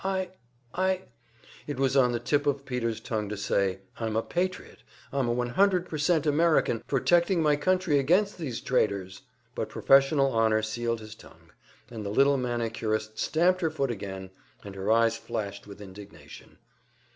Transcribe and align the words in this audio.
I 0.03 0.29
I" 0.73 1.03
It 1.67 1.77
was 1.79 1.95
on 1.95 2.11
the 2.11 2.19
tip 2.19 2.47
of 2.47 2.65
Peter's 2.65 2.99
tongue 2.99 3.29
to 3.29 3.37
say, 3.37 3.81
"I'm 3.99 4.15
a 4.15 4.23
patriot! 4.23 4.81
I'm 5.13 5.29
a 5.29 5.35
100% 5.35 6.25
American, 6.25 6.81
protecting 6.87 7.39
my 7.43 7.55
country 7.55 7.99
against 7.99 8.39
these 8.39 8.61
traitors!" 8.61 9.21
But 9.53 9.69
professional 9.69 10.31
honor 10.33 10.63
sealed 10.63 11.01
his 11.01 11.13
tongue, 11.13 11.51
and 11.91 12.03
the 12.03 12.09
little 12.09 12.37
manicurist 12.37 13.19
stamped 13.19 13.61
her 13.61 13.69
foot 13.69 13.91
again, 13.91 14.31
and 14.63 14.73
her 14.73 14.91
eyes 14.91 15.17
flashed 15.17 15.67
with 15.67 15.79
indignation. 15.79 16.57